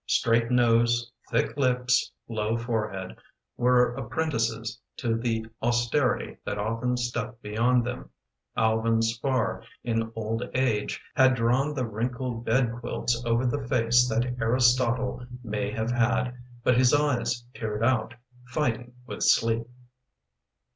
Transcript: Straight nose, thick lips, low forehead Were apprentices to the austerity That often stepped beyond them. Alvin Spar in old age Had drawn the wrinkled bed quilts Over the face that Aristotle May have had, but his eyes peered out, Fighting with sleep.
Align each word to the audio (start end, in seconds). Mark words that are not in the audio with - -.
Straight 0.07 0.49
nose, 0.49 1.11
thick 1.29 1.55
lips, 1.57 2.11
low 2.27 2.57
forehead 2.57 3.15
Were 3.55 3.93
apprentices 3.93 4.79
to 4.97 5.15
the 5.15 5.45
austerity 5.61 6.37
That 6.43 6.57
often 6.57 6.97
stepped 6.97 7.43
beyond 7.43 7.85
them. 7.85 8.09
Alvin 8.57 9.03
Spar 9.03 9.61
in 9.83 10.11
old 10.15 10.41
age 10.55 10.99
Had 11.13 11.35
drawn 11.35 11.75
the 11.75 11.85
wrinkled 11.85 12.43
bed 12.45 12.73
quilts 12.79 13.23
Over 13.25 13.45
the 13.45 13.67
face 13.67 14.09
that 14.09 14.35
Aristotle 14.41 15.23
May 15.43 15.69
have 15.71 15.91
had, 15.91 16.31
but 16.63 16.79
his 16.79 16.95
eyes 16.95 17.43
peered 17.53 17.83
out, 17.83 18.15
Fighting 18.47 18.95
with 19.05 19.21
sleep. 19.21 19.67